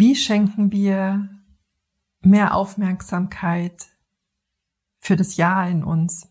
[0.00, 1.28] Wie schenken wir
[2.20, 3.88] mehr Aufmerksamkeit
[5.00, 6.28] für das Ja in uns?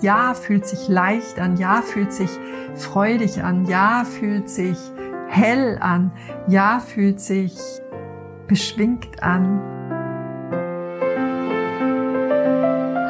[0.00, 2.30] Ja fühlt sich leicht an, Ja fühlt sich
[2.76, 4.78] freudig an, Ja fühlt sich
[5.28, 6.12] hell an,
[6.48, 7.58] Ja fühlt sich
[8.46, 9.81] beschwingt an.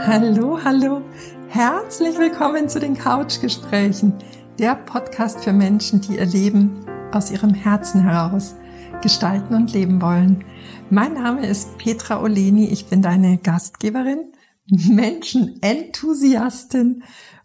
[0.05, 1.03] Hallo, hallo,
[1.47, 4.13] herzlich willkommen zu den Couchgesprächen,
[4.59, 8.57] der Podcast für Menschen, die ihr Leben aus ihrem Herzen heraus
[9.01, 10.45] gestalten und leben wollen.
[10.91, 14.33] Mein Name ist Petra Oleni, ich bin deine Gastgeberin
[14.67, 17.05] Menschenenthusiastin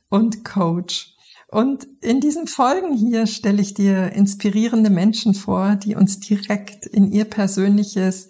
[0.09, 1.13] und Coach.
[1.49, 7.11] Und in diesen Folgen hier stelle ich dir inspirierende Menschen vor, die uns direkt in
[7.11, 8.29] ihr persönliches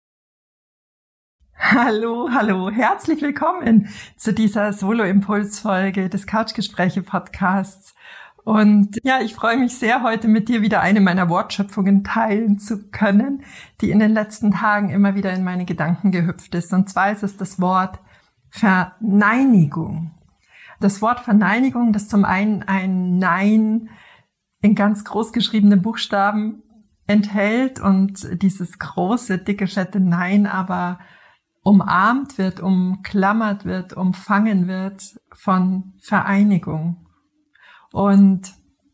[1.61, 7.93] Hallo, hallo, herzlich willkommen zu dieser Solo-Impuls-Folge des Couchgespräche-Podcasts.
[8.43, 12.89] Und ja, ich freue mich sehr, heute mit dir wieder eine meiner Wortschöpfungen teilen zu
[12.89, 13.43] können,
[13.79, 16.73] die in den letzten Tagen immer wieder in meine Gedanken gehüpft ist.
[16.73, 17.99] Und zwar ist es das Wort
[18.49, 20.11] Verneinigung
[20.81, 23.89] das Wort Verneinigung, das zum einen ein Nein
[24.61, 26.63] in ganz groß geschriebenen Buchstaben
[27.07, 30.99] enthält und dieses große, dicke, fette Nein aber
[31.63, 37.07] umarmt wird, umklammert wird, umfangen wird von Vereinigung.
[37.91, 38.53] Und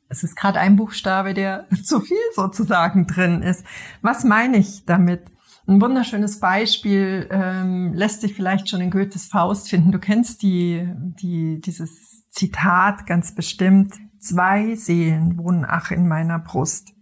[0.10, 3.66] es ist gerade ein Buchstabe, der zu viel sozusagen drin ist.
[4.02, 5.26] Was meine ich damit?
[5.68, 9.92] Ein wunderschönes Beispiel ähm, lässt sich vielleicht schon in Goethes Faust finden.
[9.92, 10.88] Du kennst die,
[11.22, 13.96] die, dieses Zitat ganz bestimmt.
[14.20, 16.94] Zwei Seelen wohnen ach in meiner Brust.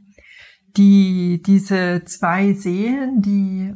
[0.78, 3.76] Die, diese zwei Seelen, die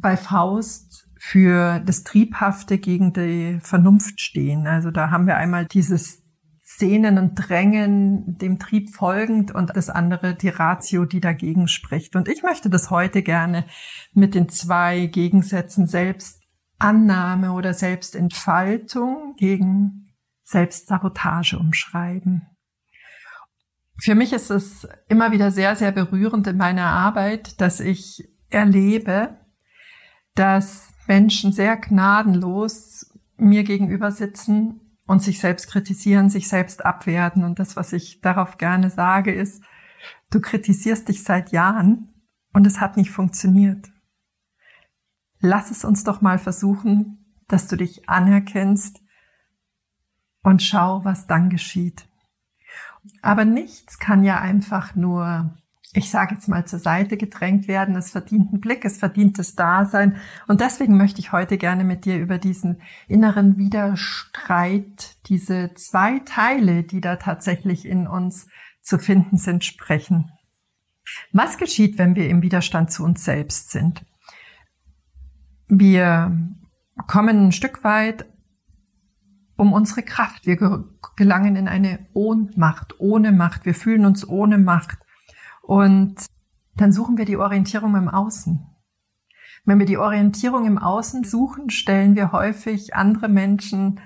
[0.00, 4.66] bei Faust für das Triebhafte gegen die Vernunft stehen.
[4.66, 6.22] Also da haben wir einmal dieses
[6.64, 12.16] Szenen und Drängen dem Trieb folgend und das andere die Ratio, die dagegen spricht.
[12.16, 13.66] Und ich möchte das heute gerne
[14.14, 22.46] mit den zwei Gegensätzen Selbstannahme oder Selbstentfaltung gegen Selbstsabotage umschreiben.
[23.98, 29.36] Für mich ist es immer wieder sehr, sehr berührend in meiner Arbeit, dass ich erlebe,
[30.40, 37.44] dass Menschen sehr gnadenlos mir gegenüber sitzen und sich selbst kritisieren, sich selbst abwerten.
[37.44, 39.62] Und das, was ich darauf gerne sage, ist,
[40.30, 42.08] du kritisierst dich seit Jahren
[42.54, 43.92] und es hat nicht funktioniert.
[45.40, 49.02] Lass es uns doch mal versuchen, dass du dich anerkennst
[50.42, 52.08] und schau, was dann geschieht.
[53.20, 55.54] Aber nichts kann ja einfach nur
[55.92, 57.96] ich sage jetzt mal, zur Seite gedrängt werden.
[57.96, 60.16] Es verdient einen Blick, es verdient das Dasein.
[60.46, 66.84] Und deswegen möchte ich heute gerne mit dir über diesen inneren Widerstreit, diese zwei Teile,
[66.84, 68.48] die da tatsächlich in uns
[68.82, 70.30] zu finden sind, sprechen.
[71.32, 74.04] Was geschieht, wenn wir im Widerstand zu uns selbst sind?
[75.66, 76.38] Wir
[77.08, 78.26] kommen ein Stück weit
[79.56, 80.46] um unsere Kraft.
[80.46, 80.84] Wir
[81.16, 83.66] gelangen in eine Ohnmacht, ohne Macht.
[83.66, 84.98] Wir fühlen uns ohne Macht.
[85.70, 86.26] Und
[86.74, 88.58] dann suchen wir die Orientierung im Außen.
[89.64, 94.00] Wenn wir die Orientierung im Außen suchen, stellen wir häufig andere Menschen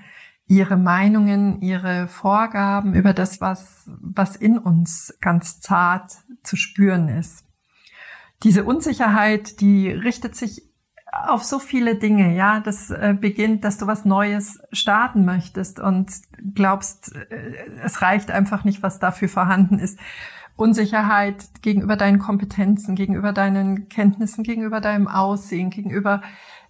[0.46, 7.46] ihre Meinungen, ihre Vorgaben über das, was, was in uns ganz zart zu spüren ist.
[8.42, 10.70] Diese Unsicherheit, die richtet sich
[11.10, 16.12] auf so viele Dinge, ja, das äh, beginnt, dass du was Neues starten möchtest und
[16.54, 19.98] glaubst, äh, es reicht einfach nicht, was dafür vorhanden ist.
[20.56, 26.22] Unsicherheit gegenüber deinen Kompetenzen, gegenüber deinen Kenntnissen, gegenüber deinem Aussehen, gegenüber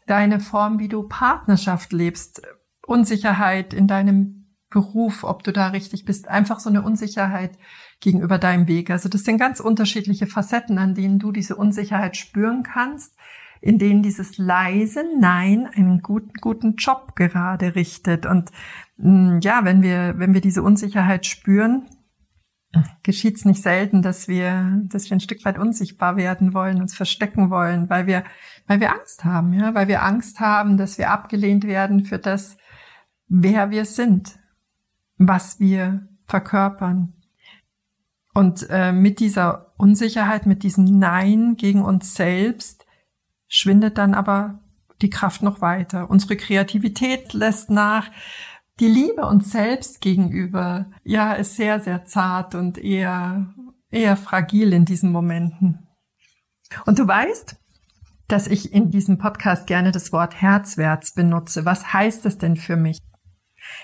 [0.06, 2.42] deiner Form, wie du Partnerschaft lebst,
[2.86, 7.56] Unsicherheit in deinem Beruf, ob du da richtig bist, einfach so eine Unsicherheit
[8.00, 8.90] gegenüber deinem Weg.
[8.90, 13.16] Also das sind ganz unterschiedliche Facetten, an denen du diese Unsicherheit spüren kannst,
[13.60, 18.26] in denen dieses leise Nein einen guten, guten Job gerade richtet.
[18.26, 18.50] Und
[18.96, 21.86] mm, ja, wenn wir, wenn wir diese Unsicherheit spüren,
[23.02, 26.94] geschieht es nicht selten, dass wir, dass wir ein Stück weit unsichtbar werden wollen, uns
[26.94, 28.24] verstecken wollen, weil wir,
[28.66, 32.56] weil wir Angst haben, ja, weil wir Angst haben, dass wir abgelehnt werden für das,
[33.28, 34.38] wer wir sind,
[35.18, 37.12] was wir verkörpern.
[38.34, 42.84] Und äh, mit dieser Unsicherheit, mit diesem Nein gegen uns selbst,
[43.46, 44.60] schwindet dann aber
[45.02, 46.10] die Kraft noch weiter.
[46.10, 48.10] Unsere Kreativität lässt nach.
[48.80, 53.54] Die Liebe uns selbst gegenüber, ja, ist sehr, sehr zart und eher,
[53.90, 55.86] eher fragil in diesen Momenten.
[56.84, 57.56] Und du weißt,
[58.26, 61.64] dass ich in diesem Podcast gerne das Wort Herzwärts benutze.
[61.64, 62.98] Was heißt das denn für mich?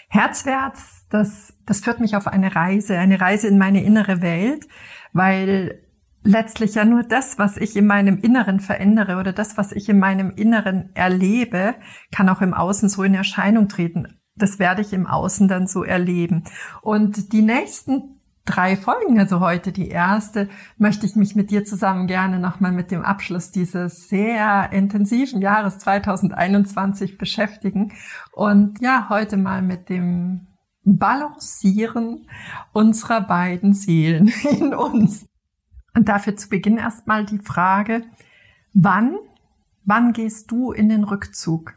[0.08, 4.66] Herzwärts, das, das führt mich auf eine Reise, eine Reise in meine innere Welt,
[5.12, 5.86] weil
[6.24, 10.00] letztlich ja nur das, was ich in meinem Inneren verändere oder das, was ich in
[10.00, 11.76] meinem Inneren erlebe,
[12.10, 14.19] kann auch im Außen so in Erscheinung treten.
[14.42, 16.44] Das werde ich im Außen dann so erleben.
[16.82, 22.06] Und die nächsten drei Folgen, also heute die erste, möchte ich mich mit dir zusammen
[22.06, 27.92] gerne nochmal mit dem Abschluss dieses sehr intensiven Jahres 2021 beschäftigen.
[28.32, 30.46] Und ja, heute mal mit dem
[30.82, 32.26] Balancieren
[32.72, 35.26] unserer beiden Seelen in uns.
[35.94, 38.02] Und dafür zu Beginn erstmal die Frage,
[38.72, 39.16] wann,
[39.84, 41.74] wann gehst du in den Rückzug?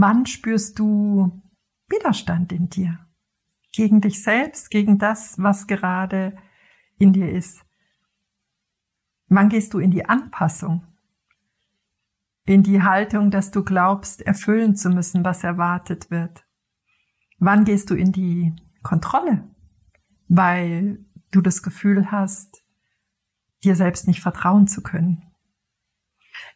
[0.00, 1.42] Wann spürst du
[1.88, 3.00] Widerstand in dir?
[3.72, 6.36] Gegen dich selbst, gegen das, was gerade
[7.00, 7.64] in dir ist?
[9.26, 10.86] Wann gehst du in die Anpassung?
[12.44, 16.46] In die Haltung, dass du glaubst, erfüllen zu müssen, was erwartet wird?
[17.40, 18.54] Wann gehst du in die
[18.84, 19.50] Kontrolle?
[20.28, 22.62] Weil du das Gefühl hast,
[23.64, 25.27] dir selbst nicht vertrauen zu können.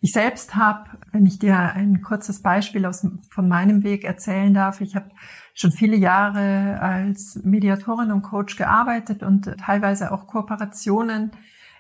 [0.05, 4.81] Ich selbst habe, wenn ich dir ein kurzes Beispiel aus, von meinem Weg erzählen darf,
[4.81, 5.11] ich habe
[5.55, 11.31] schon viele Jahre als Mediatorin und Coach gearbeitet und teilweise auch Kooperationen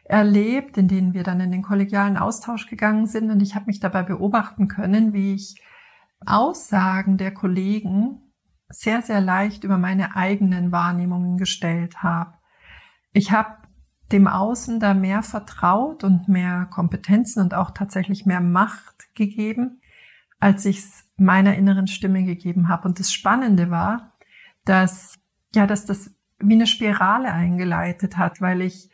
[0.05, 3.29] erlebt, in denen wir dann in den kollegialen Austausch gegangen sind.
[3.29, 5.61] Und ich habe mich dabei beobachten können, wie ich
[6.25, 8.33] Aussagen der Kollegen
[8.69, 12.35] sehr, sehr leicht über meine eigenen Wahrnehmungen gestellt habe.
[13.13, 13.62] Ich habe
[14.13, 19.81] dem Außen da mehr vertraut und mehr Kompetenzen und auch tatsächlich mehr Macht gegeben,
[20.39, 22.89] als ich es meiner inneren Stimme gegeben habe.
[22.89, 24.13] Und das Spannende war,
[24.65, 25.19] dass
[25.55, 28.91] ja, dass das wie eine Spirale eingeleitet hat, weil ich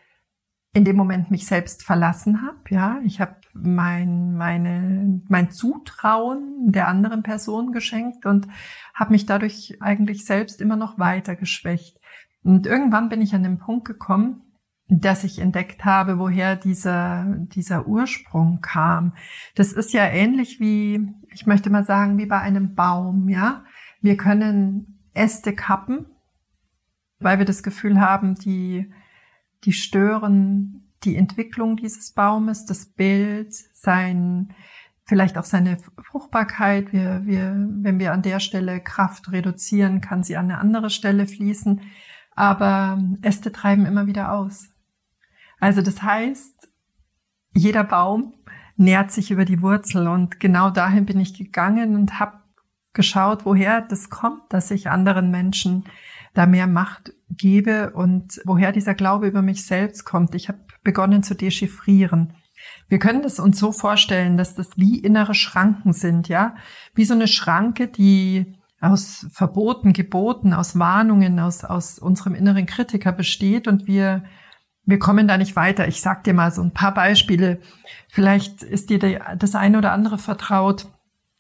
[0.75, 2.59] in dem Moment mich selbst verlassen habe.
[2.69, 8.47] Ja, ich habe mein meine mein Zutrauen der anderen Person geschenkt und
[8.94, 11.99] habe mich dadurch eigentlich selbst immer noch weiter geschwächt.
[12.43, 14.43] Und irgendwann bin ich an den Punkt gekommen,
[14.88, 19.12] dass ich entdeckt habe, woher dieser, dieser Ursprung kam.
[19.55, 23.64] Das ist ja ähnlich wie, ich möchte mal sagen, wie bei einem Baum, ja.
[24.00, 26.06] Wir können Äste kappen,
[27.19, 28.90] weil wir das Gefühl haben, die,
[29.64, 34.55] die stören die Entwicklung dieses Baumes, das Bild, sein,
[35.05, 36.93] vielleicht auch seine Fruchtbarkeit.
[36.93, 41.26] Wir, wir, wenn wir an der Stelle Kraft reduzieren, kann sie an eine andere Stelle
[41.26, 41.81] fließen
[42.38, 44.69] aber Äste treiben immer wieder aus.
[45.60, 46.69] Also das heißt,
[47.55, 48.34] jeder Baum
[48.76, 52.38] nährt sich über die Wurzel und genau dahin bin ich gegangen und habe
[52.93, 55.84] geschaut, woher das kommt, dass ich anderen Menschen
[56.34, 60.34] da mehr Macht gebe und woher dieser Glaube über mich selbst kommt.
[60.34, 62.34] Ich habe begonnen zu dechiffrieren.
[62.88, 66.55] Wir können das uns so vorstellen, dass das wie innere Schranken sind, ja,
[66.94, 73.12] wie so eine Schranke, die aus Verboten, Geboten, aus Warnungen, aus, aus unserem inneren Kritiker
[73.12, 74.25] besteht und wir,
[74.88, 75.86] wir kommen da nicht weiter.
[75.86, 77.60] Ich sag dir mal so ein paar Beispiele.
[78.08, 80.86] Vielleicht ist dir das eine oder andere vertraut.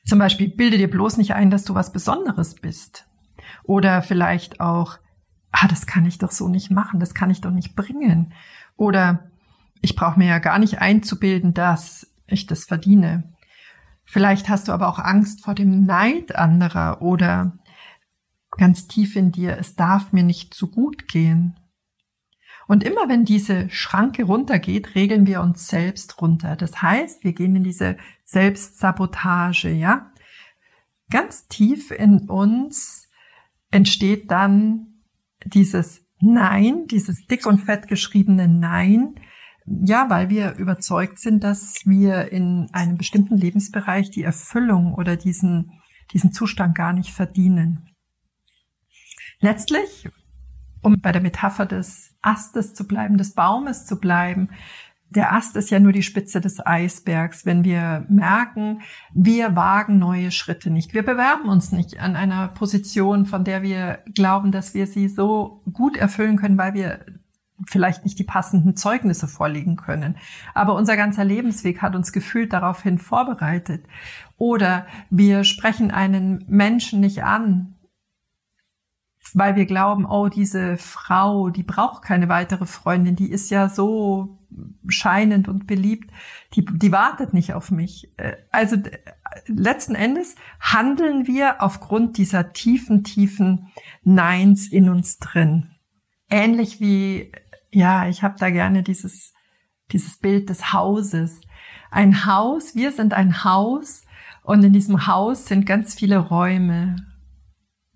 [0.04, 3.08] Zum Beispiel, bilde dir bloß nicht ein, dass du was Besonderes bist.
[3.64, 4.98] Oder vielleicht auch,
[5.50, 8.34] ah, das kann ich doch so nicht machen, das kann ich doch nicht bringen.
[8.76, 9.30] Oder
[9.80, 13.32] ich brauche mir ja gar nicht einzubilden, dass ich das verdiene.
[14.04, 17.58] Vielleicht hast du aber auch Angst vor dem Neid anderer oder
[18.58, 21.58] ganz tief in dir, es darf mir nicht zu gut gehen.
[22.68, 26.54] Und immer wenn diese Schranke runtergeht, regeln wir uns selbst runter.
[26.54, 30.12] Das heißt, wir gehen in diese Selbstsabotage, ja?
[31.10, 33.08] Ganz tief in uns
[33.70, 35.02] entsteht dann
[35.44, 39.14] dieses Nein, dieses dick und fett geschriebene Nein,
[39.64, 45.80] ja, weil wir überzeugt sind, dass wir in einem bestimmten Lebensbereich die Erfüllung oder diesen,
[46.12, 47.88] diesen Zustand gar nicht verdienen.
[49.40, 50.08] Letztlich,
[50.82, 54.50] um bei der Metapher des Astes zu bleiben, des Baumes zu bleiben,
[55.10, 58.82] der Ast ist ja nur die Spitze des Eisbergs, wenn wir merken,
[59.14, 60.92] wir wagen neue Schritte nicht.
[60.92, 65.62] Wir bewerben uns nicht an einer Position, von der wir glauben, dass wir sie so
[65.72, 67.00] gut erfüllen können, weil wir
[67.66, 70.16] vielleicht nicht die passenden Zeugnisse vorlegen können.
[70.54, 73.84] Aber unser ganzer Lebensweg hat uns gefühlt daraufhin vorbereitet.
[74.36, 77.77] Oder wir sprechen einen Menschen nicht an,
[79.34, 84.38] weil wir glauben, oh, diese Frau, die braucht keine weitere Freundin, die ist ja so
[84.88, 86.10] scheinend und beliebt,
[86.54, 88.12] die, die wartet nicht auf mich.
[88.16, 88.76] Äh, also
[89.46, 93.68] letzten Endes handeln wir aufgrund dieser tiefen, tiefen
[94.02, 95.70] Neins in uns drin.
[96.30, 97.32] Ähnlich wie,
[97.70, 99.34] ja, ich habe da gerne dieses,
[99.92, 101.40] dieses Bild des Hauses.
[101.90, 104.02] Ein Haus, wir sind ein Haus
[104.42, 106.96] und in diesem Haus sind ganz viele Räume.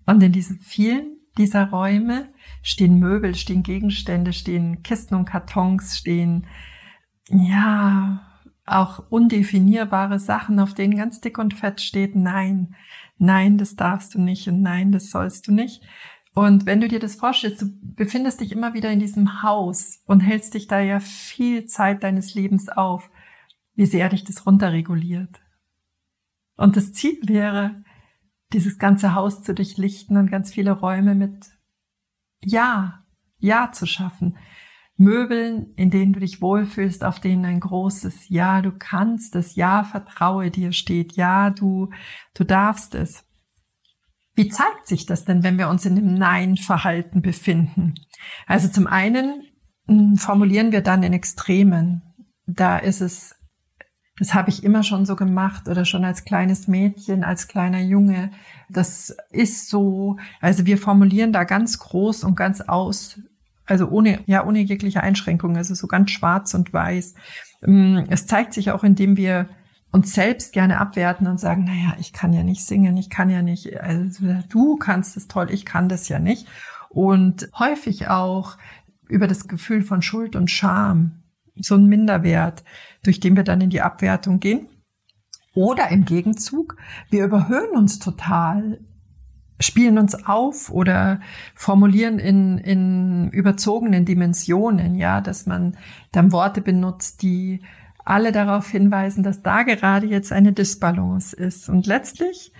[0.05, 2.29] Und in diesen vielen dieser Räume
[2.61, 6.47] stehen Möbel, stehen Gegenstände, stehen Kisten und Kartons, stehen,
[7.29, 8.29] ja,
[8.65, 12.75] auch undefinierbare Sachen, auf denen ganz dick und fett steht, nein,
[13.17, 15.83] nein, das darfst du nicht und nein, das sollst du nicht.
[16.33, 20.21] Und wenn du dir das vorstellst, du befindest dich immer wieder in diesem Haus und
[20.21, 23.11] hältst dich da ja viel Zeit deines Lebens auf,
[23.75, 25.41] wie sehr dich das runterreguliert.
[26.55, 27.83] Und das Ziel wäre,
[28.53, 31.51] dieses ganze Haus zu durchlichten und ganz viele Räume mit
[32.43, 33.05] Ja,
[33.39, 34.37] Ja zu schaffen.
[34.95, 39.83] Möbeln, in denen du dich wohlfühlst, auf denen ein großes Ja, du kannst es, Ja,
[39.83, 41.89] vertraue dir steht, Ja, du,
[42.35, 43.25] du darfst es.
[44.35, 47.95] Wie zeigt sich das denn, wenn wir uns in dem Nein-Verhalten befinden?
[48.47, 49.43] Also zum einen
[49.87, 52.01] hm, formulieren wir dann in Extremen.
[52.45, 53.35] Da ist es
[54.19, 58.31] das habe ich immer schon so gemacht oder schon als kleines Mädchen, als kleiner Junge.
[58.69, 63.19] Das ist so, also wir formulieren da ganz groß und ganz aus,
[63.65, 67.15] also ohne, ja, ohne jegliche Einschränkung, also so ganz schwarz und weiß.
[67.65, 69.49] Mm, es zeigt sich auch, indem wir
[69.91, 73.41] uns selbst gerne abwerten und sagen, naja, ich kann ja nicht singen, ich kann ja
[73.41, 74.09] nicht, also
[74.49, 76.47] du kannst es toll, ich kann das ja nicht.
[76.89, 78.57] Und häufig auch
[79.07, 81.22] über das Gefühl von Schuld und Scham
[81.55, 82.63] so ein Minderwert,
[83.03, 84.67] durch den wir dann in die Abwertung gehen.
[85.55, 86.77] Oder im Gegenzug,
[87.09, 88.79] wir überhöhen uns total,
[89.59, 91.19] spielen uns auf oder
[91.53, 95.77] formulieren in, in überzogenen Dimensionen, ja, dass man
[96.11, 97.61] dann Worte benutzt, die
[98.03, 101.69] alle darauf hinweisen, dass da gerade jetzt eine Disbalance ist.
[101.69, 102.51] Und letztlich,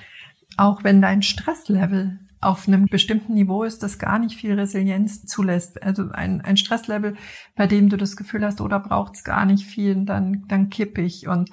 [0.56, 5.82] auch wenn dein Stresslevel auf einem bestimmten Niveau ist, das gar nicht viel Resilienz zulässt.
[5.82, 7.16] Also ein, ein Stresslevel,
[7.56, 10.70] bei dem du das Gefühl hast, oder oh, braucht es gar nicht viel, dann, dann
[10.70, 11.28] kipp ich.
[11.28, 11.50] Und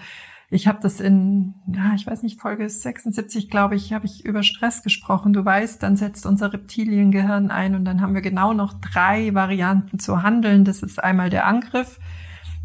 [0.50, 4.42] ich habe das in, ja, ich weiß nicht, Folge 76, glaube ich, habe ich über
[4.42, 5.32] Stress gesprochen.
[5.32, 10.00] Du weißt, dann setzt unser Reptiliengehirn ein und dann haben wir genau noch drei Varianten
[10.00, 10.64] zu handeln.
[10.64, 12.00] Das ist einmal der Angriff,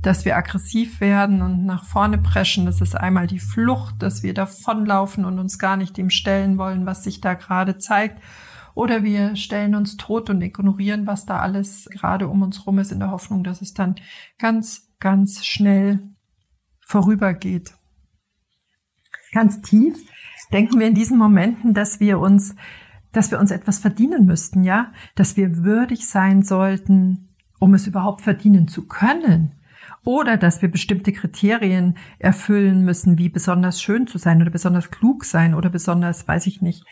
[0.05, 2.67] dass wir aggressiv werden und nach vorne preschen.
[2.67, 6.85] Das ist einmal die Flucht, dass wir davonlaufen und uns gar nicht dem stellen wollen,
[6.85, 8.21] was sich da gerade zeigt.
[8.75, 12.91] Oder wir stellen uns tot und ignorieren, was da alles gerade um uns rum ist,
[12.91, 13.95] in der Hoffnung, dass es dann
[14.37, 16.03] ganz, ganz schnell
[16.81, 17.73] vorübergeht.
[19.31, 19.97] Ganz tief
[20.51, 22.55] denken wir in diesen Momenten, dass wir uns,
[23.11, 28.21] dass wir uns etwas verdienen müssten, ja, dass wir würdig sein sollten, um es überhaupt
[28.21, 29.54] verdienen zu können
[30.05, 35.25] oder dass wir bestimmte Kriterien erfüllen müssen, wie besonders schön zu sein oder besonders klug
[35.25, 36.85] sein oder besonders, weiß ich nicht,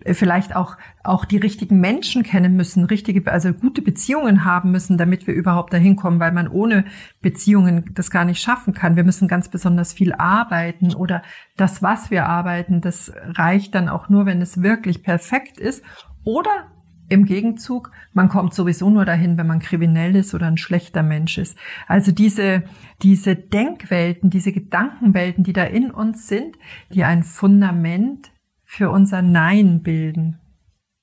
[0.00, 4.98] äh, vielleicht auch, auch die richtigen Menschen kennen müssen, richtige, also gute Beziehungen haben müssen,
[4.98, 6.84] damit wir überhaupt dahin kommen, weil man ohne
[7.22, 8.96] Beziehungen das gar nicht schaffen kann.
[8.96, 11.22] Wir müssen ganz besonders viel arbeiten oder
[11.56, 15.84] das, was wir arbeiten, das reicht dann auch nur, wenn es wirklich perfekt ist.
[16.24, 16.66] Oder
[17.08, 21.38] im Gegenzug, man kommt sowieso nur dahin, wenn man kriminell ist oder ein schlechter Mensch
[21.38, 21.56] ist.
[21.86, 22.64] Also diese,
[23.02, 26.56] diese Denkwelten, diese Gedankenwelten, die da in uns sind,
[26.92, 28.32] die ein Fundament
[28.64, 30.40] für unser Nein bilden.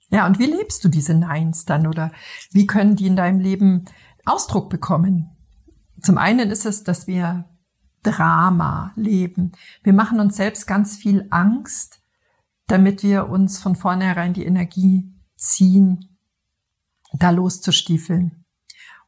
[0.09, 2.11] Ja, und wie lebst du diese Neins dann oder
[2.51, 3.85] wie können die in deinem Leben
[4.25, 5.31] Ausdruck bekommen?
[6.01, 7.45] Zum einen ist es, dass wir
[8.03, 9.53] Drama leben.
[9.81, 12.03] Wir machen uns selbst ganz viel Angst,
[12.67, 15.12] damit wir uns von vornherein die Energie
[15.43, 16.17] ziehen,
[17.13, 18.45] da loszustiefeln.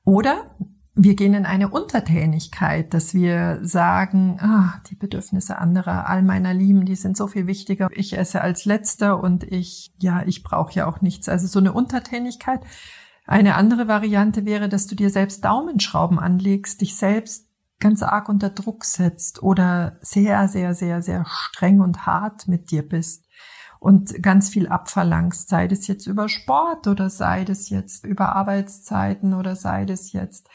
[0.03, 0.55] Oder
[0.93, 6.85] wir gehen in eine Untertänigkeit, dass wir sagen, ah, die Bedürfnisse anderer, all meiner Lieben,
[6.85, 7.89] die sind so viel wichtiger.
[7.91, 11.27] Ich esse als letzter und ich, ja, ich brauche ja auch nichts.
[11.27, 12.61] Also so eine Untertänigkeit.
[13.25, 17.47] Eine andere Variante wäre, dass du dir selbst Daumenschrauben anlegst, dich selbst
[17.79, 22.87] ganz arg unter Druck setzt oder sehr, sehr, sehr, sehr streng und hart mit dir
[22.87, 23.24] bist
[23.79, 29.33] und ganz viel abverlangst, sei das jetzt über Sport oder sei das jetzt über Arbeitszeiten
[29.33, 30.49] oder sei das jetzt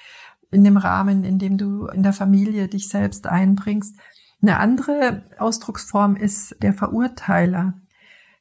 [0.50, 3.96] in dem Rahmen, in dem du in der Familie dich selbst einbringst.
[4.42, 7.74] Eine andere Ausdrucksform ist der Verurteiler,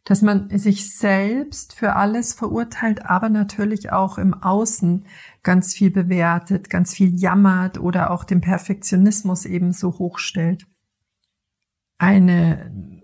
[0.05, 5.05] dass man sich selbst für alles verurteilt, aber natürlich auch im Außen
[5.43, 10.65] ganz viel bewertet, ganz viel jammert oder auch den Perfektionismus ebenso hochstellt.
[11.97, 12.98] Eine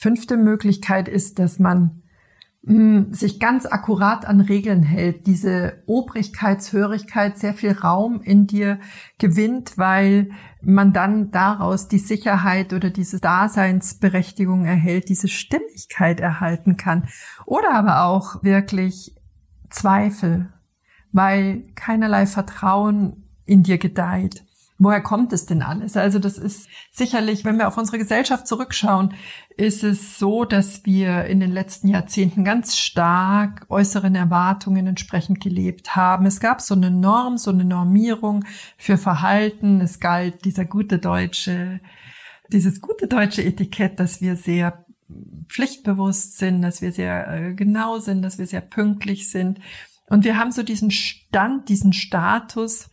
[0.00, 2.02] Fünfte Möglichkeit ist, dass man
[2.62, 8.78] mm, sich ganz akkurat an Regeln hält, diese Obrigkeitshörigkeit sehr viel Raum in dir
[9.18, 10.30] gewinnt, weil
[10.62, 17.08] man dann daraus die Sicherheit oder diese Daseinsberechtigung erhält, diese Stimmigkeit erhalten kann.
[17.44, 19.16] Oder aber auch wirklich
[19.68, 20.52] Zweifel,
[21.10, 24.44] weil keinerlei Vertrauen in dir gedeiht.
[24.80, 25.96] Woher kommt es denn alles?
[25.96, 29.12] Also das ist sicherlich, wenn wir auf unsere Gesellschaft zurückschauen,
[29.56, 35.96] ist es so, dass wir in den letzten Jahrzehnten ganz stark äußeren Erwartungen entsprechend gelebt
[35.96, 36.26] haben.
[36.26, 38.44] Es gab so eine Norm, so eine Normierung
[38.76, 39.80] für Verhalten.
[39.80, 41.80] Es galt dieser gute deutsche,
[42.52, 44.86] dieses gute deutsche Etikett, dass wir sehr
[45.48, 49.58] pflichtbewusst sind, dass wir sehr äh, genau sind, dass wir sehr pünktlich sind.
[50.06, 52.90] Und wir haben so diesen Stand, diesen Status,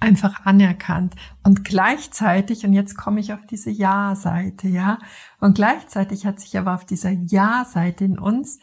[0.00, 1.14] einfach anerkannt.
[1.44, 4.98] Und gleichzeitig, und jetzt komme ich auf diese Ja-Seite, ja,
[5.38, 8.58] und gleichzeitig hat sich aber auf dieser Ja-Seite in uns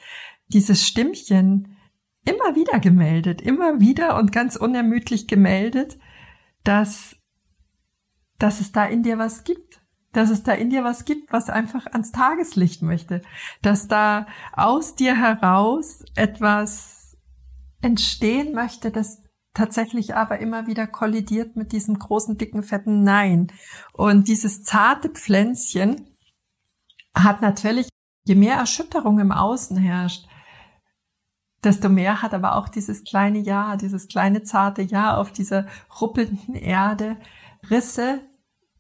[0.48, 1.78] dieses Stimmchen
[2.26, 5.98] immer wieder gemeldet, immer wieder und ganz unermüdlich gemeldet,
[6.64, 7.16] dass,
[8.40, 11.50] dass es da in dir was gibt, dass es da in dir was gibt, was
[11.50, 13.22] einfach ans Tageslicht möchte,
[13.62, 17.18] dass da aus dir heraus etwas
[17.82, 19.22] entstehen möchte, das
[19.58, 23.52] tatsächlich aber immer wieder kollidiert mit diesem großen, dicken, fetten Nein.
[23.92, 26.16] Und dieses zarte Pflänzchen
[27.16, 27.90] hat natürlich,
[28.26, 30.28] je mehr Erschütterung im Außen herrscht,
[31.64, 35.66] desto mehr hat aber auch dieses kleine Ja, dieses kleine zarte Ja auf dieser
[36.00, 37.18] ruppelnden Erde
[37.70, 38.22] Risse,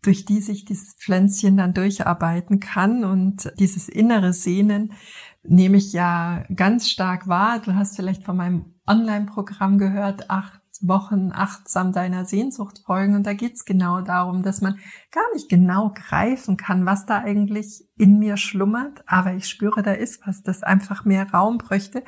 [0.03, 4.93] durch die sich dieses Pflänzchen dann durcharbeiten kann und dieses innere Sehnen
[5.43, 7.60] nehme ich ja ganz stark wahr.
[7.60, 13.15] Du hast vielleicht von meinem Online-Programm gehört, acht Wochen achtsam deiner Sehnsucht folgen.
[13.15, 14.79] Und da geht's genau darum, dass man
[15.12, 19.03] gar nicht genau greifen kann, was da eigentlich in mir schlummert.
[19.07, 22.03] Aber ich spüre, da ist was, das einfach mehr Raum bräuchte,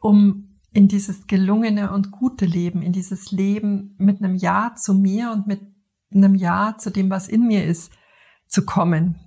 [0.00, 5.32] um in dieses gelungene und gute Leben, in dieses Leben mit einem Ja zu mir
[5.32, 5.60] und mit
[6.12, 7.92] einem Ja zu dem, was in mir ist,
[8.46, 9.25] zu kommen.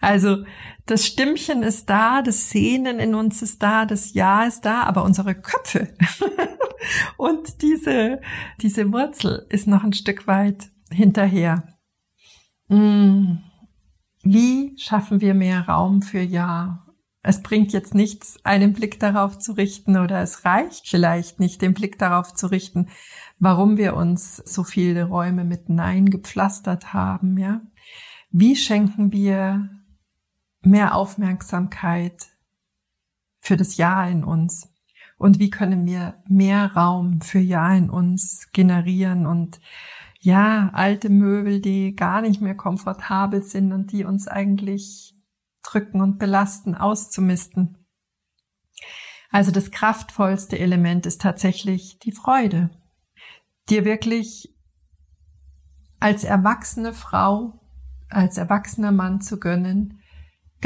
[0.00, 0.44] Also
[0.84, 5.04] das Stimmchen ist da, das Sehnen in uns ist da, das Ja ist da, aber
[5.04, 5.94] unsere Köpfe
[7.16, 8.20] und diese,
[8.60, 11.64] diese Wurzel ist noch ein Stück weit hinterher.
[12.68, 13.38] Hm.
[14.22, 16.82] Wie schaffen wir mehr Raum für Ja?
[17.22, 21.74] Es bringt jetzt nichts, einen Blick darauf zu richten oder es reicht vielleicht nicht, den
[21.74, 22.88] Blick darauf zu richten,
[23.40, 27.62] warum wir uns so viele Räume mit Nein gepflastert haben, ja?
[28.30, 29.70] Wie schenken wir
[30.66, 32.28] mehr Aufmerksamkeit
[33.40, 34.72] für das Ja in uns?
[35.18, 39.60] Und wie können wir mehr Raum für Ja in uns generieren und
[40.20, 45.14] ja, alte Möbel, die gar nicht mehr komfortabel sind und die uns eigentlich
[45.62, 47.78] drücken und belasten, auszumisten.
[49.30, 52.70] Also das kraftvollste Element ist tatsächlich die Freude.
[53.68, 54.54] Dir wirklich
[55.98, 57.60] als erwachsene Frau,
[58.08, 60.02] als erwachsener Mann zu gönnen,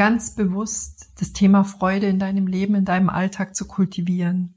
[0.00, 4.54] ganz bewusst das Thema Freude in deinem Leben, in deinem Alltag zu kultivieren.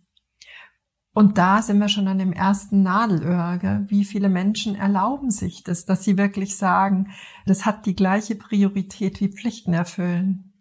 [1.13, 3.84] Und da sind wir schon an dem ersten Nadelöhr.
[3.89, 7.12] Wie viele Menschen erlauben sich das, dass sie wirklich sagen,
[7.45, 10.53] das hat die gleiche Priorität wie Pflichten erfüllen.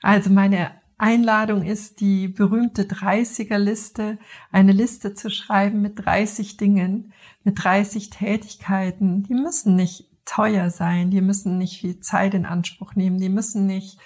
[0.00, 4.20] Also meine Einladung ist, die berühmte 30er Liste,
[4.52, 9.24] eine Liste zu schreiben mit 30 Dingen, mit 30 Tätigkeiten.
[9.24, 13.66] Die müssen nicht teuer sein, die müssen nicht viel Zeit in Anspruch nehmen, die müssen
[13.66, 13.98] nicht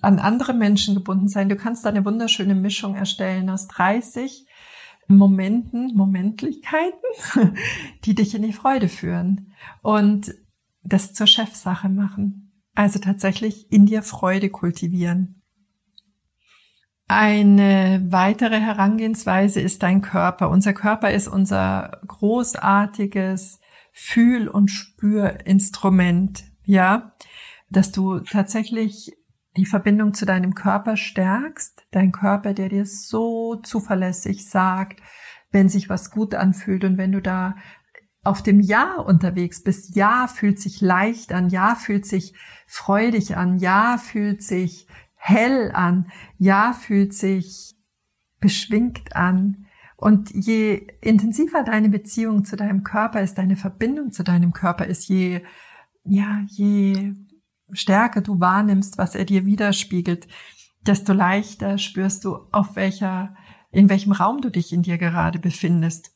[0.00, 1.48] an andere Menschen gebunden sein.
[1.48, 4.46] Du kannst da eine wunderschöne Mischung erstellen aus 30
[5.08, 7.56] Momenten, Momentlichkeiten,
[8.04, 10.34] die dich in die Freude führen und
[10.82, 12.52] das zur Chefsache machen.
[12.74, 15.42] Also tatsächlich in dir Freude kultivieren.
[17.06, 20.48] Eine weitere Herangehensweise ist dein Körper.
[20.48, 23.60] Unser Körper ist unser großartiges
[23.92, 27.14] Fühl- und Spürinstrument, ja,
[27.70, 29.12] dass du tatsächlich
[29.56, 35.00] die Verbindung zu deinem Körper stärkst, dein Körper, der dir so zuverlässig sagt,
[35.50, 37.56] wenn sich was gut anfühlt und wenn du da
[38.24, 42.34] auf dem Ja unterwegs bist, Ja fühlt sich leicht an, Ja fühlt sich
[42.66, 47.74] freudig an, Ja fühlt sich hell an, Ja fühlt sich
[48.40, 49.66] beschwingt an,
[50.02, 55.08] und je intensiver deine Beziehung zu deinem Körper ist, deine Verbindung zu deinem Körper ist,
[55.08, 55.42] je,
[56.02, 57.14] ja, je
[57.70, 60.26] stärker du wahrnimmst, was er dir widerspiegelt,
[60.80, 63.36] desto leichter spürst du, auf welcher,
[63.70, 66.10] in welchem Raum du dich in dir gerade befindest.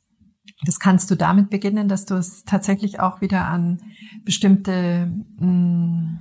[0.64, 3.78] Das kannst du damit beginnen, dass du es tatsächlich auch wieder an
[4.24, 6.20] bestimmte mh, mm,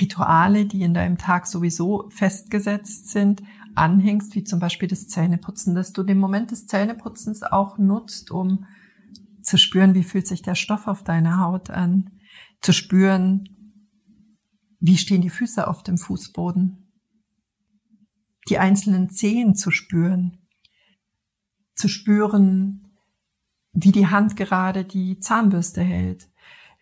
[0.00, 3.42] Rituale, die in deinem Tag sowieso festgesetzt sind,
[3.76, 8.66] anhängst, wie zum Beispiel das Zähneputzen, dass du den Moment des Zähneputzens auch nutzt, um
[9.42, 12.10] zu spüren, wie fühlt sich der Stoff auf deiner Haut an,
[12.60, 13.48] zu spüren,
[14.80, 16.92] wie stehen die Füße auf dem Fußboden,
[18.48, 20.38] die einzelnen Zehen zu spüren,
[21.74, 22.98] zu spüren,
[23.72, 26.28] wie die Hand gerade die Zahnbürste hält.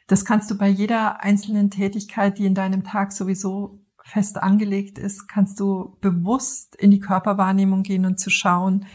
[0.07, 5.27] Das kannst du bei jeder einzelnen Tätigkeit, die in deinem Tag sowieso fest angelegt ist,
[5.29, 8.87] kannst du bewusst in die Körperwahrnehmung gehen und zu schauen,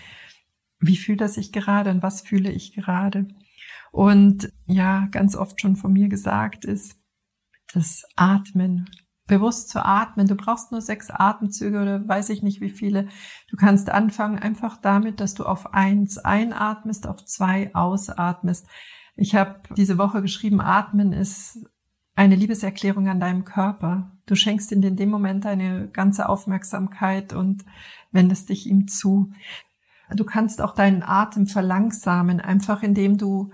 [0.80, 3.28] wie fühlt er sich gerade und was fühle ich gerade.
[3.92, 6.96] Und ja, ganz oft schon von mir gesagt ist,
[7.74, 8.90] das Atmen,
[9.26, 10.28] bewusst zu atmen.
[10.28, 13.08] Du brauchst nur sechs Atemzüge oder weiß ich nicht wie viele.
[13.50, 18.68] Du kannst anfangen einfach damit, dass du auf eins einatmest, auf zwei ausatmest.
[19.16, 21.66] Ich habe diese Woche geschrieben, Atmen ist
[22.20, 24.12] eine Liebeserklärung an deinem Körper.
[24.26, 27.64] Du schenkst ihm in dem Moment deine ganze Aufmerksamkeit und
[28.12, 29.32] wendest dich ihm zu.
[30.14, 33.54] Du kannst auch deinen Atem verlangsamen, einfach indem du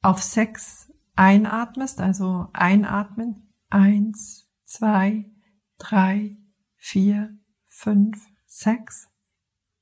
[0.00, 3.52] auf sechs einatmest, also einatmen.
[3.68, 5.30] Eins, zwei,
[5.76, 6.38] drei,
[6.78, 7.36] vier,
[7.66, 9.08] fünf, sechs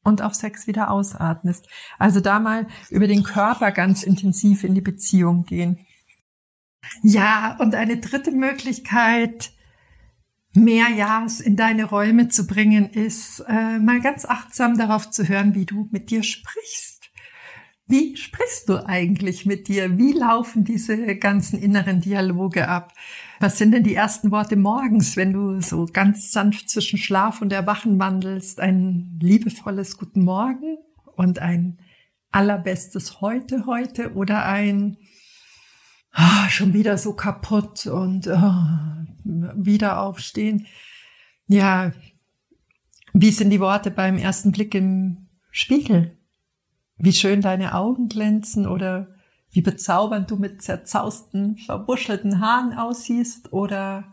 [0.02, 1.68] und auf sechs wieder ausatmest.
[2.00, 5.86] Also da mal über den Körper ganz intensiv in die Beziehung gehen.
[7.02, 9.52] Ja, und eine dritte Möglichkeit,
[10.52, 15.54] mehr Ja's in deine Räume zu bringen, ist äh, mal ganz achtsam darauf zu hören,
[15.54, 17.00] wie du mit dir sprichst.
[17.86, 19.98] Wie sprichst du eigentlich mit dir?
[19.98, 22.92] Wie laufen diese ganzen inneren Dialoge ab?
[23.40, 27.52] Was sind denn die ersten Worte morgens, wenn du so ganz sanft zwischen Schlaf und
[27.52, 28.60] Erwachen wandelst?
[28.60, 30.78] Ein liebevolles Guten Morgen
[31.16, 31.78] und ein
[32.30, 34.96] allerbestes Heute heute oder ein
[36.12, 38.52] ah, schon wieder so kaputt und oh,
[39.24, 40.66] wieder aufstehen.
[41.46, 41.92] Ja,
[43.12, 46.16] wie sind die Worte beim ersten Blick im Spiegel?
[46.96, 49.08] Wie schön deine Augen glänzen oder
[49.50, 54.04] wie bezaubernd du mit zerzausten, verwuschelten Haaren aussiehst oder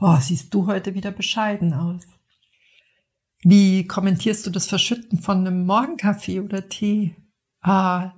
[0.00, 2.02] oh, siehst du heute wieder bescheiden aus?
[3.42, 7.16] Wie kommentierst du das Verschütten von einem Morgenkaffee oder Tee?
[7.62, 8.12] Ah,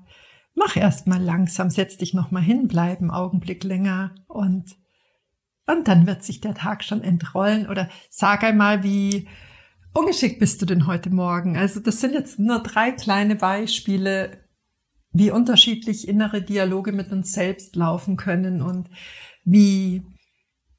[0.58, 4.76] mach erst mal langsam, setz dich noch mal hin, bleib einen Augenblick länger und
[5.66, 9.28] und dann wird sich der Tag schon entrollen oder sag einmal, wie
[9.92, 11.58] ungeschickt bist du denn heute Morgen?
[11.58, 14.38] Also das sind jetzt nur drei kleine Beispiele,
[15.12, 18.88] wie unterschiedlich innere Dialoge mit uns selbst laufen können und
[19.44, 20.02] wie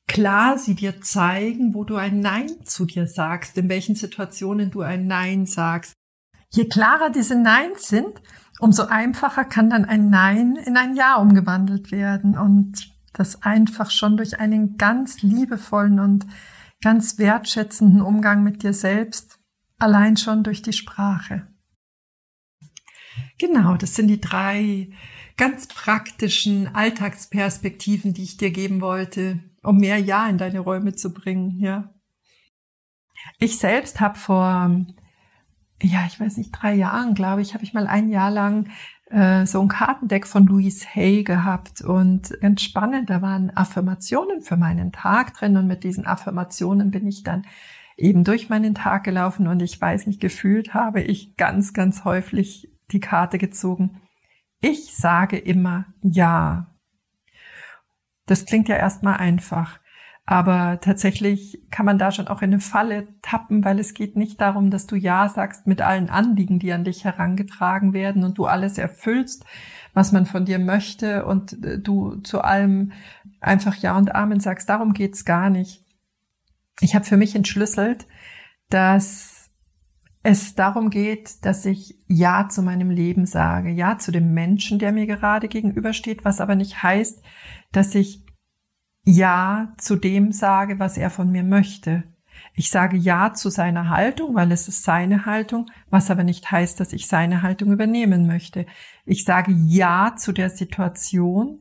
[0.08, 4.82] klar sie dir zeigen, wo du ein Nein zu dir sagst, in welchen Situationen du
[4.82, 5.94] ein Nein sagst.
[6.52, 8.22] Je klarer diese Neins sind,
[8.60, 14.18] umso einfacher kann dann ein Nein in ein Ja umgewandelt werden und das einfach schon
[14.18, 16.28] durch einen ganz liebevollen und
[16.82, 19.40] ganz wertschätzenden Umgang mit dir selbst,
[19.78, 21.48] allein schon durch die Sprache.
[23.38, 24.90] Genau, das sind die drei
[25.38, 31.14] ganz praktischen Alltagsperspektiven, die ich dir geben wollte, um mehr Ja in deine Räume zu
[31.14, 31.94] bringen, ja.
[33.38, 34.86] Ich selbst habe vor
[35.82, 38.70] ja, ich weiß nicht, drei Jahren, glaube ich, habe ich mal ein Jahr lang
[39.10, 44.58] äh, so ein Kartendeck von Louise Hay gehabt und ganz spannend, da waren Affirmationen für
[44.58, 47.46] meinen Tag drin und mit diesen Affirmationen bin ich dann
[47.98, 52.70] eben durch meinen Tag gelaufen und ich weiß nicht, gefühlt habe ich ganz, ganz häufig
[52.92, 54.02] die Karte gezogen.
[54.62, 56.68] Ich sage immer Ja.
[58.26, 59.80] Das klingt ja erstmal einfach.
[60.32, 64.40] Aber tatsächlich kann man da schon auch in eine Falle tappen, weil es geht nicht
[64.40, 68.46] darum, dass du Ja sagst mit allen Anliegen, die an dich herangetragen werden und du
[68.46, 69.44] alles erfüllst,
[69.96, 72.92] was man von dir möchte und äh, du zu allem
[73.42, 74.70] einfach Ja und Amen sagst.
[74.70, 75.84] Darum geht's gar nicht.
[76.80, 78.06] Ich habe für mich entschlüsselt,
[78.70, 79.50] dass
[80.22, 84.92] es darum geht, dass ich Ja zu meinem Leben sage, Ja zu dem Menschen, der
[84.92, 87.20] mir gerade gegenübersteht, was aber nicht heißt,
[87.72, 88.29] dass ich
[89.10, 92.04] ja zu dem sage, was er von mir möchte.
[92.54, 96.80] Ich sage Ja zu seiner Haltung, weil es ist seine Haltung, was aber nicht heißt,
[96.80, 98.66] dass ich seine Haltung übernehmen möchte.
[99.06, 101.60] Ich sage Ja zu der Situation,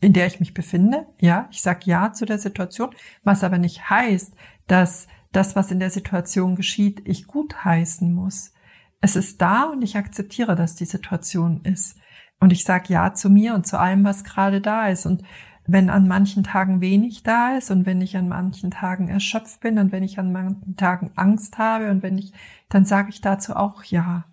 [0.00, 1.06] in der ich mich befinde.
[1.20, 2.90] Ja, ich sage Ja zu der Situation,
[3.24, 4.34] was aber nicht heißt,
[4.66, 8.52] dass das, was in der Situation geschieht, ich gut heißen muss.
[9.00, 11.96] Es ist da und ich akzeptiere, dass die Situation ist.
[12.40, 15.06] Und ich sage Ja zu mir und zu allem, was gerade da ist.
[15.06, 15.22] Und
[15.66, 19.78] wenn an manchen Tagen wenig da ist und wenn ich an manchen Tagen erschöpft bin
[19.78, 22.32] und wenn ich an manchen Tagen Angst habe und wenn ich,
[22.68, 24.24] dann sage ich dazu auch Ja.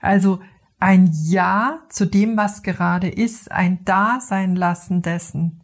[0.00, 0.40] Also
[0.78, 5.62] ein Ja zu dem, was gerade ist, ein Dasein lassen dessen,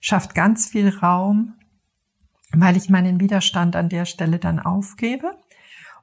[0.00, 1.54] schafft ganz viel Raum
[2.52, 5.32] weil ich meinen Widerstand an der Stelle dann aufgebe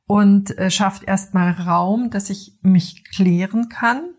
[0.06, 4.14] und äh, schafft erstmal Raum, dass ich mich klären kann,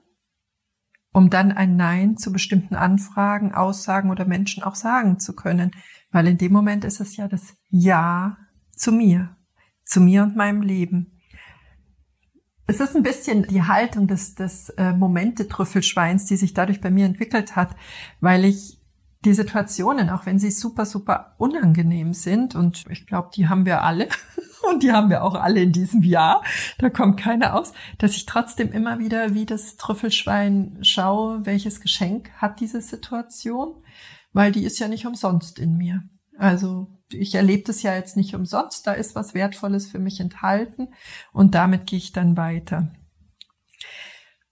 [1.14, 5.70] um dann ein Nein zu bestimmten Anfragen, Aussagen oder Menschen auch sagen zu können.
[6.10, 8.36] Weil in dem Moment ist es ja das Ja
[8.72, 9.36] zu mir,
[9.84, 11.20] zu mir und meinem Leben.
[12.66, 17.06] Es ist ein bisschen die Haltung des, des äh, Momente-Trüffelschweins, die sich dadurch bei mir
[17.06, 17.76] entwickelt hat,
[18.20, 18.80] weil ich
[19.24, 23.82] die Situationen, auch wenn sie super, super unangenehm sind, und ich glaube, die haben wir
[23.82, 24.08] alle,
[24.70, 26.42] und die haben wir auch alle in diesem Jahr,
[26.78, 32.30] da kommt keiner aus, dass ich trotzdem immer wieder wie das Trüffelschwein schaue, welches Geschenk
[32.36, 33.82] hat diese Situation,
[34.32, 36.02] weil die ist ja nicht umsonst in mir.
[36.36, 40.88] Also ich erlebe das ja jetzt nicht umsonst, da ist was Wertvolles für mich enthalten
[41.32, 42.92] und damit gehe ich dann weiter.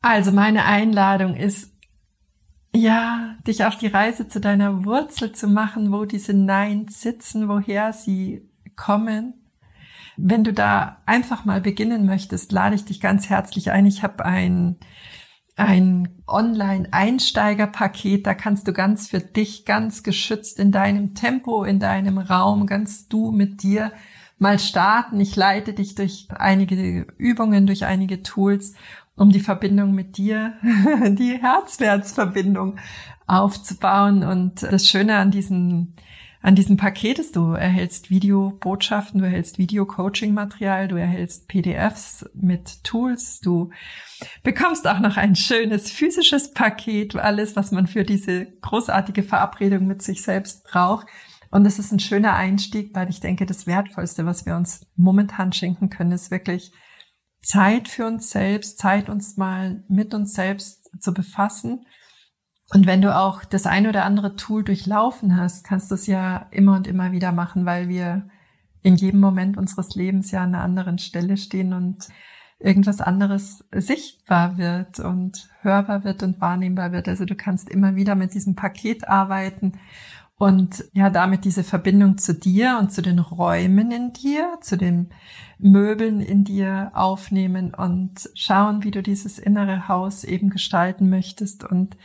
[0.00, 1.71] Also meine Einladung ist,
[2.74, 7.92] ja, dich auf die Reise zu deiner Wurzel zu machen, wo diese Neins sitzen, woher
[7.92, 9.34] sie kommen.
[10.16, 13.86] Wenn du da einfach mal beginnen möchtest, lade ich dich ganz herzlich ein.
[13.86, 14.76] Ich habe ein,
[15.56, 22.18] ein Online-Einsteigerpaket, da kannst du ganz für dich, ganz geschützt in deinem Tempo, in deinem
[22.18, 23.92] Raum, ganz du mit dir
[24.38, 25.20] mal starten.
[25.20, 28.74] Ich leite dich durch einige Übungen, durch einige Tools
[29.16, 32.78] um die Verbindung mit dir, die Herzwärtsverbindung
[33.26, 34.24] aufzubauen.
[34.24, 35.94] Und das Schöne an diesem,
[36.40, 43.40] an diesem Paket ist, du erhältst Videobotschaften, du erhältst Video-Coaching-Material, du erhältst PDFs mit Tools,
[43.40, 43.70] du
[44.42, 50.02] bekommst auch noch ein schönes physisches Paket, alles, was man für diese großartige Verabredung mit
[50.02, 51.06] sich selbst braucht.
[51.50, 55.52] Und es ist ein schöner Einstieg, weil ich denke, das Wertvollste, was wir uns momentan
[55.52, 56.72] schenken können, ist wirklich
[57.42, 61.86] Zeit für uns selbst, Zeit uns mal mit uns selbst zu befassen.
[62.70, 66.46] Und wenn du auch das ein oder andere Tool durchlaufen hast, kannst du es ja
[66.50, 68.28] immer und immer wieder machen, weil wir
[68.82, 72.08] in jedem Moment unseres Lebens ja an einer anderen Stelle stehen und
[72.62, 77.08] irgendwas anderes sichtbar wird und hörbar wird und wahrnehmbar wird.
[77.08, 79.72] Also du kannst immer wieder mit diesem Paket arbeiten
[80.42, 85.10] und ja, damit diese Verbindung zu dir und zu den Räumen in dir, zu den
[85.58, 91.96] Möbeln in dir aufnehmen und schauen, wie du dieses innere Haus eben gestalten möchtest und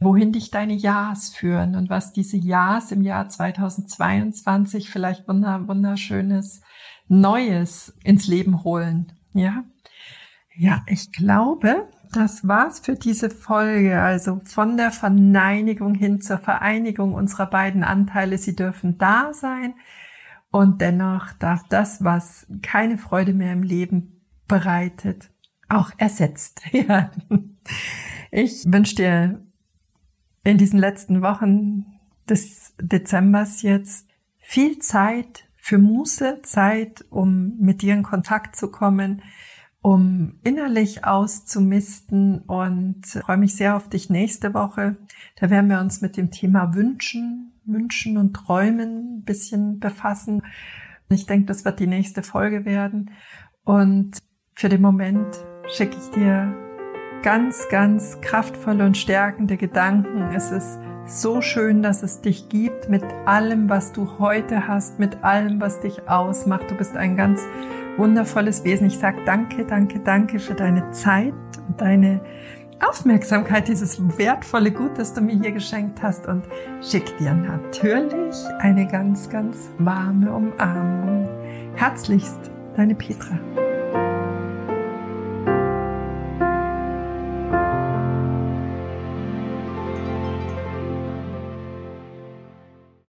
[0.00, 6.62] wohin dich deine Ja's führen und was diese Ja's im Jahr 2022 vielleicht wunderschönes
[7.08, 9.12] Neues ins Leben holen.
[9.34, 9.64] Ja.
[10.60, 14.02] Ja, ich glaube, das war's für diese Folge.
[14.02, 18.38] Also von der Verneinigung hin zur Vereinigung unserer beiden Anteile.
[18.38, 19.74] Sie dürfen da sein.
[20.50, 25.30] Und dennoch darf das, was keine Freude mehr im Leben bereitet,
[25.68, 27.60] auch ersetzt werden.
[28.32, 29.46] Ich wünsche dir
[30.42, 31.86] in diesen letzten Wochen
[32.28, 39.22] des Dezembers jetzt viel Zeit für Muße, Zeit, um mit dir in Kontakt zu kommen,
[39.80, 44.96] um innerlich auszumisten und freue mich sehr auf dich nächste Woche.
[45.36, 50.42] Da werden wir uns mit dem Thema Wünschen, Wünschen und Träumen ein bisschen befassen.
[51.10, 53.10] Ich denke, das wird die nächste Folge werden.
[53.64, 54.18] Und
[54.54, 55.26] für den Moment
[55.68, 56.54] schicke ich dir
[57.22, 60.22] ganz, ganz kraftvolle und stärkende Gedanken.
[60.34, 65.22] Es ist so schön, dass es dich gibt mit allem, was du heute hast, mit
[65.24, 66.70] allem, was dich ausmacht.
[66.70, 67.40] Du bist ein ganz
[67.98, 68.86] wundervolles Wesen.
[68.86, 71.34] Ich sage danke, danke, danke für deine Zeit
[71.66, 72.20] und deine
[72.80, 76.44] Aufmerksamkeit, dieses wertvolle Gut, das du mir hier geschenkt hast und
[76.80, 81.28] schick dir natürlich eine ganz, ganz warme Umarmung.
[81.74, 83.38] Herzlichst, deine Petra.